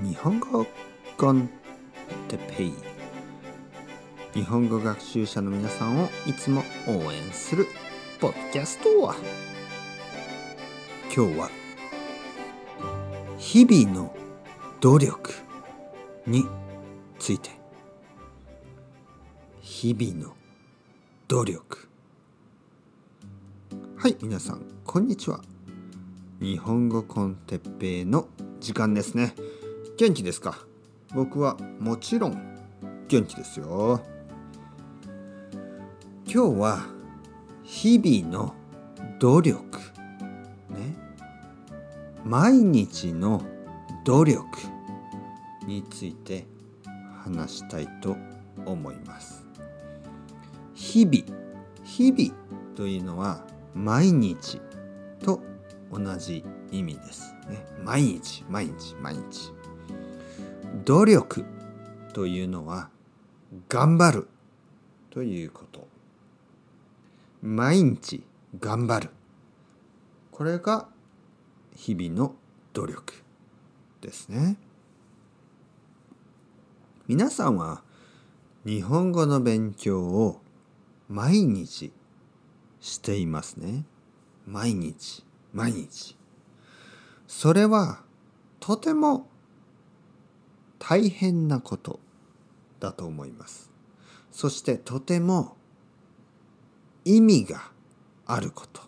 [0.00, 0.64] 日本語
[1.16, 1.50] コン
[2.28, 2.72] テペイ。
[4.32, 7.66] 日本語学習者の皆さんをいつも応援する
[8.20, 9.16] ポッドキャストは
[11.14, 11.50] 今日は
[13.38, 14.14] 日々の
[14.80, 15.32] 努力
[16.26, 16.44] に
[17.18, 17.50] ついて。
[19.60, 20.36] 日々の
[21.26, 21.88] 努力。
[23.96, 25.40] はい皆さんこんにちは。
[26.40, 28.28] 日本語コンテッペイの
[28.60, 29.34] 時間ですね。
[29.98, 30.56] 元気ですか？
[31.12, 32.56] 僕はもちろん
[33.08, 34.00] 元気ですよ。
[36.24, 36.86] 今日は
[37.64, 38.54] 日々の
[39.18, 39.60] 努力。
[40.70, 40.94] ね。
[42.24, 43.42] 毎日の
[44.04, 44.44] 努力
[45.66, 46.46] について
[47.24, 48.16] 話したいと
[48.66, 49.44] 思います。
[50.74, 51.24] 日々
[51.82, 52.32] 日々
[52.76, 54.60] というのは毎日
[55.24, 55.42] と
[55.90, 57.34] 同じ意味です。
[57.48, 57.66] ね。
[57.82, 59.57] 毎日毎日毎日。
[60.84, 61.44] 努力
[62.12, 62.90] というのは
[63.68, 64.28] 頑張る
[65.10, 65.86] ということ。
[67.42, 68.24] 毎日
[68.58, 69.10] 頑張る。
[70.30, 70.88] これが
[71.74, 72.34] 日々の
[72.72, 73.14] 努力
[74.00, 74.56] ですね。
[77.06, 77.82] 皆さんは
[78.64, 80.40] 日本語の勉強を
[81.08, 81.92] 毎日
[82.80, 83.84] していますね。
[84.46, 86.16] 毎日毎日。
[87.26, 88.02] それは
[88.60, 89.28] とても
[90.88, 92.00] 大変なこと
[92.80, 93.70] だと思います。
[94.30, 95.54] そしてとても
[97.04, 97.72] 意味が
[98.24, 98.80] あること。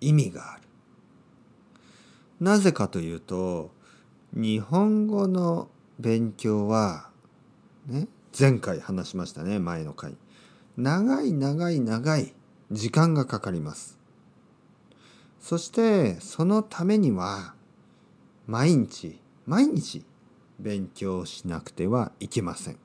[0.00, 0.62] 意味がある。
[2.40, 3.70] なぜかというと
[4.32, 5.68] 日本語の
[6.00, 7.08] 勉強は
[7.86, 10.16] ね前回話しましたね前の回。
[10.76, 12.34] 長い長い長い
[12.72, 13.96] 時間がかかります。
[15.38, 17.54] そしてそのためには
[18.48, 20.04] 毎日毎日
[20.58, 22.78] 勉強しなくてはいけません。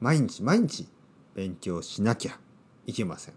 [0.00, 0.86] 毎日毎日
[1.34, 2.38] 勉強しなきゃ
[2.86, 3.34] いけません。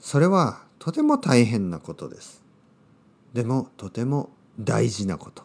[0.00, 2.44] それはとても大変なことです。
[3.32, 5.44] でもとても大事なこと。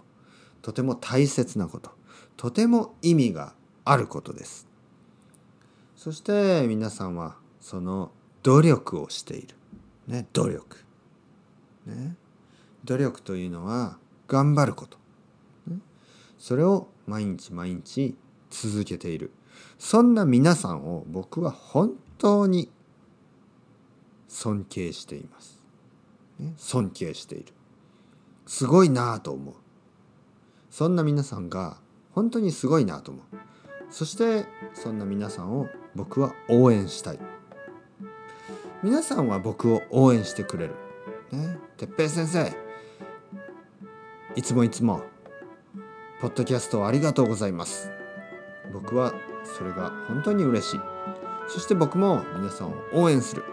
[0.62, 1.91] とても大切なこと。
[2.38, 3.53] とても意味が
[3.84, 4.68] あることです。
[5.96, 8.12] そして皆さんはその
[8.44, 9.56] 努力をしている。
[10.07, 10.78] ね努力。
[11.85, 12.16] ね。
[12.84, 13.97] 努力というのは
[14.28, 14.97] 頑張ること、
[16.41, 18.16] それを毎日毎日
[18.50, 19.29] 続けている。
[19.78, 22.72] そんな皆さんを僕は本当に
[24.28, 25.62] 尊敬しています、
[26.57, 27.53] 尊敬している。
[28.47, 29.53] すごいなぁと思う。
[30.72, 31.78] そんな皆さんが
[32.12, 33.24] 本当にすごいなと思う。
[33.91, 37.19] そしてそんな皆さんを僕は応援したい。
[38.81, 40.74] 皆さんは僕を応援してくれる。
[41.31, 42.51] ね哲平先生。
[44.35, 45.10] いつもいつも。
[46.21, 47.91] ポッドキャストありがとうございます。
[48.71, 49.11] 僕は
[49.57, 50.79] それが本当に嬉しい。
[51.47, 53.43] そして僕も皆さんを応援する。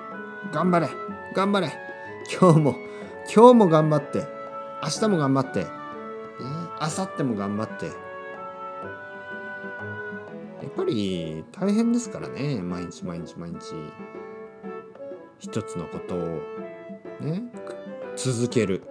[0.53, 0.91] 頑張れ
[1.35, 1.73] 頑張れ。
[2.31, 2.77] 今日も
[3.35, 4.27] 今日も頑張って
[4.83, 5.67] 明日も頑張って
[6.79, 7.87] 明後日も頑張って。
[7.87, 7.93] や
[10.69, 12.61] っぱり大変ですからね。
[12.61, 13.75] 毎日毎日毎日。
[15.39, 16.19] 一つのことを
[17.21, 17.45] ね
[18.15, 18.83] 続ける。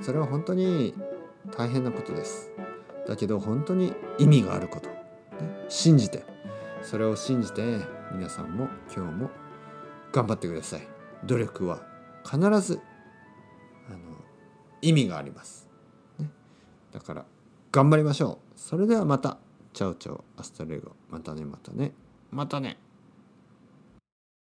[0.00, 0.94] それは本当に
[1.54, 2.50] 大変なことです。
[3.08, 4.94] だけど本当に意味があること、ね、
[5.68, 6.24] 信じて。
[6.82, 7.80] それを信じて
[8.12, 9.30] 皆さんも今日も
[10.12, 10.82] 頑張ってください。
[11.24, 11.82] 努力は
[12.24, 12.80] 必ず
[13.88, 13.98] あの
[14.80, 15.68] 意味があります、
[16.20, 16.30] ね、
[16.92, 17.24] だから
[17.72, 18.58] 頑張りましょう。
[18.58, 19.38] それではまた。
[19.72, 20.92] Ciao ciao。Hasta luego。
[21.10, 21.92] またねまたね。
[22.30, 22.78] またね。